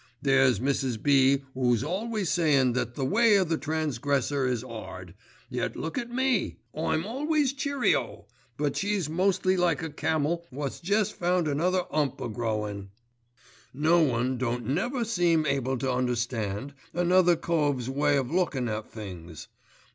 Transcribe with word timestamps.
There's 0.19 0.59
Mrs. 0.59 0.99
B. 1.03 1.43
'oo's 1.55 1.83
always 1.83 2.31
sayin' 2.31 2.73
that 2.73 2.95
'the 2.95 3.05
way 3.05 3.37
o' 3.37 3.43
the 3.43 3.55
transgressor 3.59 4.47
is 4.47 4.63
'ard', 4.63 5.13
yet 5.47 5.75
look 5.75 5.95
at 5.95 6.09
me! 6.09 6.57
I'm 6.75 7.05
always 7.05 7.53
cheerio, 7.53 8.25
but 8.57 8.75
she's 8.75 9.07
mostly 9.11 9.55
like 9.55 9.83
a 9.83 9.91
camel 9.91 10.47
wot's 10.51 10.79
jest 10.79 11.13
found 11.13 11.47
another 11.47 11.83
'ump 11.91 12.19
a 12.19 12.29
growin'. 12.29 12.89
"No 13.75 14.01
one 14.01 14.39
don't 14.39 14.65
never 14.65 15.05
seem 15.05 15.45
able 15.45 15.77
to 15.77 15.91
understand 15.93 16.73
another 16.95 17.35
cove's 17.35 17.87
way 17.87 18.17
o' 18.17 18.23
lookin' 18.23 18.67
at 18.69 18.89
things. 18.91 19.49